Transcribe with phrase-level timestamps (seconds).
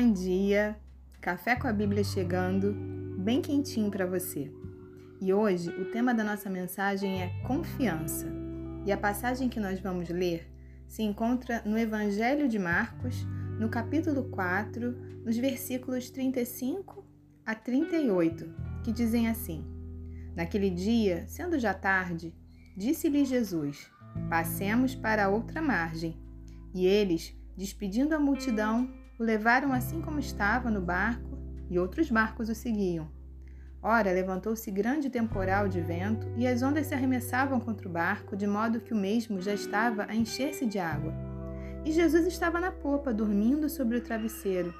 [0.00, 0.78] Bom dia!
[1.20, 2.72] Café com a Bíblia chegando,
[3.18, 4.48] bem quentinho para você.
[5.20, 8.28] E hoje o tema da nossa mensagem é confiança.
[8.86, 10.48] E a passagem que nós vamos ler
[10.86, 13.26] se encontra no Evangelho de Marcos,
[13.58, 14.92] no capítulo 4,
[15.24, 17.04] nos versículos 35
[17.44, 18.54] a 38,
[18.84, 19.64] que dizem assim:
[20.36, 22.32] Naquele dia, sendo já tarde,
[22.76, 23.90] disse-lhe Jesus:
[24.30, 26.16] Passemos para outra margem.
[26.72, 31.36] E eles, despedindo a multidão, o levaram assim como estava no barco,
[31.68, 33.10] e outros barcos o seguiam.
[33.82, 38.46] Ora, levantou-se grande temporal de vento, e as ondas se arremessavam contra o barco, de
[38.46, 41.12] modo que o mesmo já estava a encher-se de água.
[41.84, 44.74] E Jesus estava na popa, dormindo sobre o travesseiro.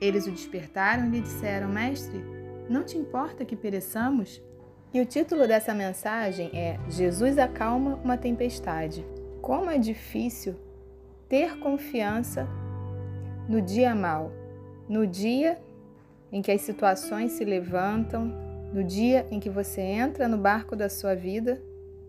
[0.00, 2.24] Eles o despertaram e lhe disseram: Mestre,
[2.68, 4.42] não te importa que pereçamos?
[4.92, 9.06] E o título dessa mensagem é Jesus acalma uma tempestade.
[9.40, 10.56] Como é difícil
[11.28, 12.48] ter confiança
[13.50, 14.30] no dia mal,
[14.88, 15.60] no dia
[16.30, 18.32] em que as situações se levantam,
[18.72, 21.60] no dia em que você entra no barco da sua vida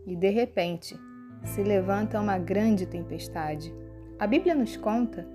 [0.06, 0.96] e de repente
[1.44, 3.74] se levanta uma grande tempestade.
[4.20, 5.28] A Bíblia nos conta,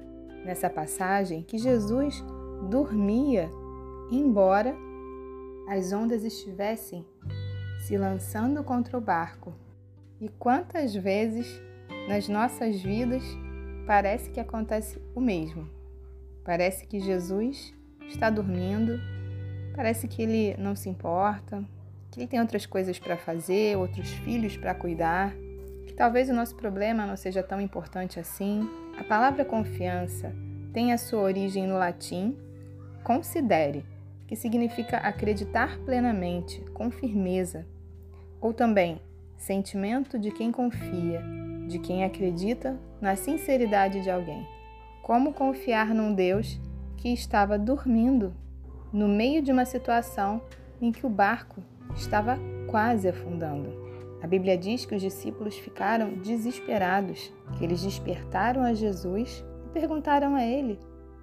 [0.44, 2.24] nessa passagem, que Jesus
[2.70, 3.50] dormia,
[4.08, 4.76] embora
[5.68, 7.04] as ondas estivessem
[7.80, 9.52] se lançando contra o barco.
[10.20, 11.60] E quantas vezes
[12.06, 13.24] nas nossas vidas
[13.88, 15.75] parece que acontece o mesmo?
[16.46, 17.74] Parece que Jesus
[18.08, 19.00] está dormindo,
[19.74, 21.64] parece que ele não se importa,
[22.08, 25.34] que ele tem outras coisas para fazer, outros filhos para cuidar,
[25.88, 28.70] que talvez o nosso problema não seja tão importante assim.
[28.96, 30.32] A palavra confiança
[30.72, 32.36] tem a sua origem no latim
[33.02, 33.84] considere,
[34.28, 37.66] que significa acreditar plenamente, com firmeza,
[38.40, 39.00] ou também
[39.36, 41.22] sentimento de quem confia,
[41.66, 44.55] de quem acredita na sinceridade de alguém.
[45.06, 46.60] Como confiar num Deus
[46.96, 48.34] que estava dormindo
[48.92, 50.42] no meio de uma situação
[50.82, 51.62] em que o barco
[51.94, 52.36] estava
[52.66, 53.70] quase afundando?
[54.20, 60.34] A Bíblia diz que os discípulos ficaram desesperados, que eles despertaram a Jesus e perguntaram
[60.34, 60.76] a ele: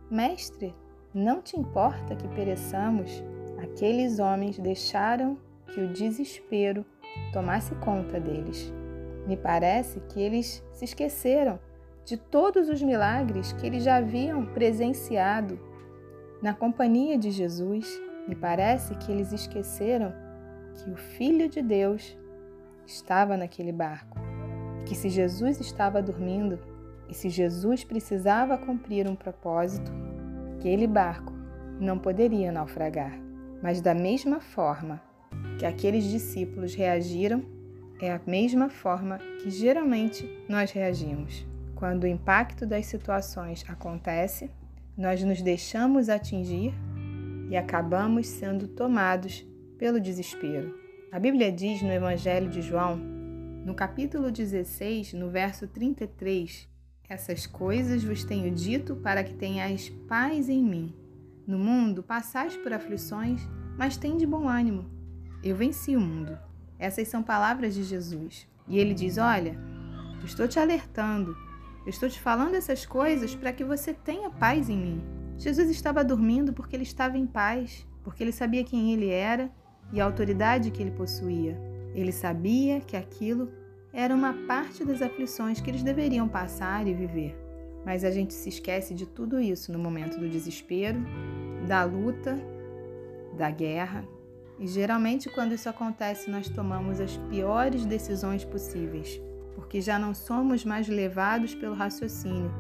[0.10, 0.74] Mestre,
[1.14, 3.22] não te importa que pereçamos?
[3.62, 5.38] Aqueles homens deixaram
[5.74, 6.86] que o desespero
[7.34, 8.74] tomasse conta deles.
[9.28, 11.60] Me parece que eles se esqueceram
[12.06, 15.60] de todos os milagres que eles já haviam presenciado
[16.42, 17.88] na companhia de Jesus,
[18.28, 20.14] me parece que eles esqueceram
[20.76, 22.18] que o Filho de Deus
[22.86, 24.20] estava naquele barco,
[24.86, 26.60] que se Jesus estava dormindo
[27.08, 29.92] e se Jesus precisava cumprir um propósito,
[30.58, 31.32] aquele barco
[31.80, 33.18] não poderia naufragar.
[33.62, 35.02] Mas da mesma forma
[35.58, 37.44] que aqueles discípulos reagiram,
[38.02, 41.46] é a mesma forma que geralmente nós reagimos.
[41.84, 44.50] Quando o impacto das situações acontece,
[44.98, 46.74] nós nos deixamos atingir
[47.50, 49.46] e acabamos sendo tomados
[49.78, 50.80] pelo desespero.
[51.12, 56.70] A Bíblia diz no Evangelho de João, no capítulo 16, no verso 33,
[57.10, 60.96] essas coisas vos tenho dito para que tenhais paz em mim.
[61.46, 63.46] No mundo passais por aflições,
[63.78, 64.90] mas de bom ânimo.
[65.44, 66.40] Eu venci o mundo.
[66.80, 68.48] Essas são palavras de Jesus.
[68.70, 69.60] E ele diz: Olha,
[70.24, 71.36] estou te alertando,
[71.86, 75.04] eu estou te falando essas coisas para que você tenha paz em mim.
[75.38, 79.52] Jesus estava dormindo porque ele estava em paz, porque ele sabia quem ele era
[79.92, 81.60] e a autoridade que ele possuía.
[81.94, 83.52] Ele sabia que aquilo
[83.92, 87.38] era uma parte das aflições que eles deveriam passar e viver.
[87.86, 91.00] Mas a gente se esquece de tudo isso no momento do desespero,
[91.68, 92.40] da luta,
[93.38, 94.08] da guerra.
[94.58, 99.22] E geralmente, quando isso acontece, nós tomamos as piores decisões possíveis
[99.56, 102.52] porque já não somos mais levados pelo raciocínio,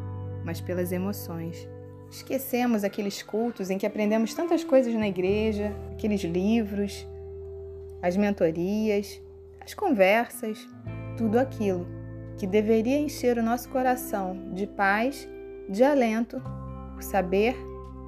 [0.43, 1.67] mas pelas emoções.
[2.09, 7.07] Esquecemos aqueles cultos em que aprendemos tantas coisas na igreja, aqueles livros,
[8.01, 9.21] as mentorias,
[9.59, 10.67] as conversas,
[11.17, 11.87] tudo aquilo
[12.37, 15.27] que deveria encher o nosso coração de paz,
[15.69, 16.41] de alento,
[16.93, 17.55] por saber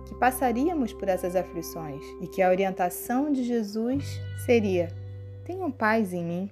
[0.06, 4.90] que passaríamos por essas aflições e que a orientação de Jesus seria:
[5.46, 6.52] tenham paz em mim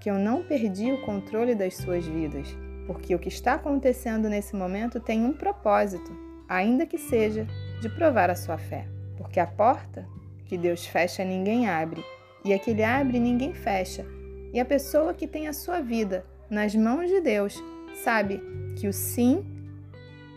[0.00, 2.56] que eu não perdi o controle das suas vidas,
[2.86, 6.10] porque o que está acontecendo nesse momento tem um propósito,
[6.48, 7.46] ainda que seja
[7.80, 8.88] de provar a sua fé.
[9.16, 10.08] Porque a porta
[10.46, 12.02] que Deus fecha ninguém abre,
[12.44, 14.04] e a que Ele abre ninguém fecha.
[14.52, 17.62] E a pessoa que tem a sua vida nas mãos de Deus
[18.02, 18.42] sabe
[18.76, 19.44] que o sim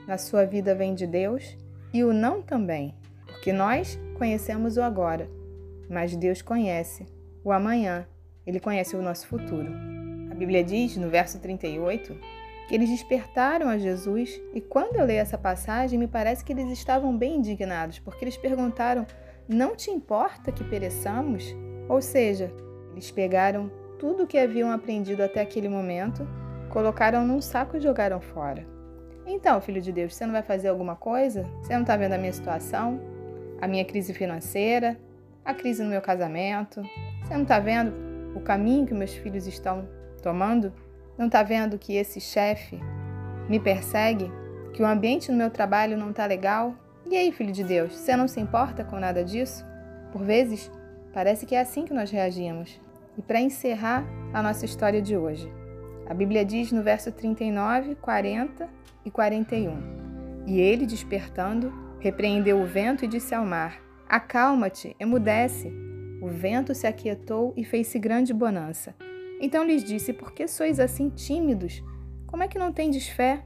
[0.05, 1.57] na sua vida vem de Deus
[1.93, 2.93] e o não também,
[3.25, 5.29] porque nós conhecemos o agora,
[5.89, 7.07] mas Deus conhece
[7.43, 8.05] o amanhã
[8.45, 9.71] ele conhece o nosso futuro.
[10.31, 12.17] A Bíblia diz, no verso 38,
[12.67, 16.69] que eles despertaram a Jesus, e quando eu leio essa passagem, me parece que eles
[16.71, 19.05] estavam bem indignados, porque eles perguntaram:
[19.47, 21.55] Não te importa que pereçamos?
[21.89, 22.51] Ou seja,
[22.91, 26.27] eles pegaram tudo o que haviam aprendido até aquele momento,
[26.69, 28.65] colocaram num saco e jogaram fora.
[29.25, 31.43] Então, filho de Deus, você não vai fazer alguma coisa?
[31.61, 32.99] Você não está vendo a minha situação?
[33.61, 34.99] A minha crise financeira?
[35.45, 36.81] A crise no meu casamento?
[37.21, 39.87] Você não está vendo o caminho que meus filhos estão
[40.21, 40.73] tomando?
[41.17, 42.79] Não está vendo que esse chefe
[43.47, 44.31] me persegue?
[44.73, 46.75] Que o ambiente no meu trabalho não está legal?
[47.09, 49.63] E aí, filho de Deus, você não se importa com nada disso?
[50.11, 50.71] Por vezes,
[51.13, 52.81] parece que é assim que nós reagimos.
[53.17, 54.03] E para encerrar
[54.33, 55.51] a nossa história de hoje,
[56.07, 58.67] a Bíblia diz no verso 39, 40
[59.05, 59.77] e 41:
[60.47, 65.71] E ele, despertando, repreendeu o vento e disse ao mar: Acalma-te, emudece.
[66.23, 68.95] O vento se aquietou e fez-se grande bonança.
[69.41, 71.83] Então lhes disse: Por que sois assim tímidos?
[72.25, 73.43] Como é que não tendes fé?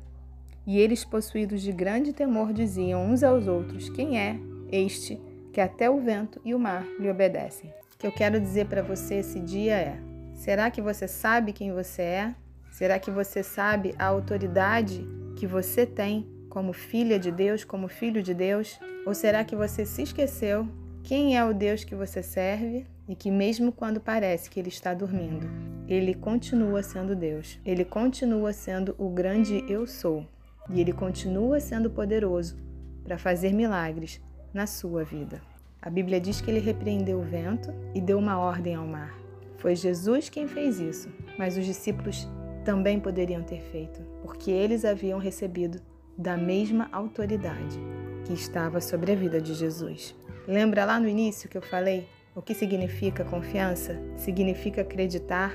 [0.63, 4.39] E eles, possuídos de grande temor, diziam uns aos outros: Quem é
[4.71, 5.19] este
[5.51, 7.73] que até o vento e o mar lhe obedecem?
[7.95, 9.99] O que eu quero dizer para você esse dia é:
[10.35, 12.35] será que você sabe quem você é?
[12.69, 15.03] Será que você sabe a autoridade
[15.35, 18.79] que você tem como filha de Deus, como filho de Deus?
[19.03, 20.67] Ou será que você se esqueceu
[21.07, 24.93] quem é o Deus que você serve e que, mesmo quando parece que ele está
[24.93, 25.47] dormindo,
[25.87, 27.57] ele continua sendo Deus.
[27.65, 30.27] Ele continua sendo o grande eu sou.
[30.69, 32.57] E ele continua sendo poderoso
[33.05, 34.19] para fazer milagres
[34.53, 35.41] na sua vida.
[35.81, 39.17] A Bíblia diz que ele repreendeu o vento e deu uma ordem ao mar.
[39.59, 41.07] Foi Jesus quem fez isso,
[41.39, 42.27] mas os discípulos
[42.65, 45.79] também poderiam ter feito, porque eles haviam recebido
[46.17, 47.79] da mesma autoridade
[48.25, 50.13] que estava sobre a vida de Jesus.
[50.47, 53.99] Lembra lá no início que eu falei o que significa confiança?
[54.15, 55.53] Significa acreditar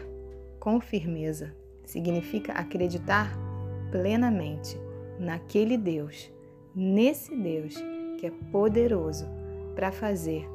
[0.61, 1.57] com firmeza,
[1.87, 3.33] significa acreditar
[3.91, 4.79] plenamente
[5.19, 6.31] naquele Deus,
[6.75, 7.75] nesse Deus
[8.19, 9.27] que é poderoso
[9.75, 10.47] para fazer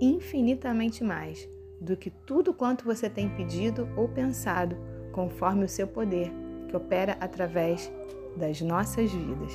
[0.00, 1.48] infinitamente mais
[1.80, 4.76] do que tudo quanto você tem pedido ou pensado,
[5.12, 6.32] conforme o seu poder
[6.68, 7.92] que opera através
[8.36, 9.52] das nossas vidas.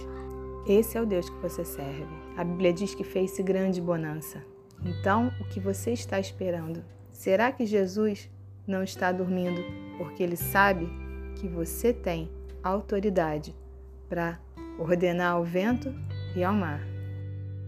[0.68, 2.06] Esse é o Deus que você serve.
[2.38, 4.44] A Bíblia diz que fez-se grande bonança.
[4.86, 6.84] Então, o que você está esperando?
[7.12, 8.30] Será que Jesus
[8.68, 9.62] não está dormindo
[9.98, 10.88] porque ele sabe
[11.36, 12.30] que você tem
[12.64, 13.56] autoridade
[14.08, 14.40] para
[14.78, 15.94] ordenar ao vento
[16.36, 16.82] e ao mar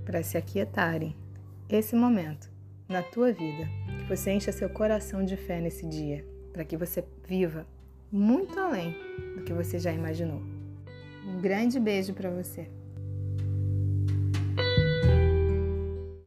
[0.05, 1.15] para se aquietarem?
[1.67, 2.51] Esse momento
[2.87, 3.67] na tua vida,
[3.97, 7.65] que você encha seu coração de fé nesse dia, para que você viva
[8.11, 8.95] muito além
[9.35, 10.41] do que você já imaginou.
[11.25, 12.69] Um grande beijo para você.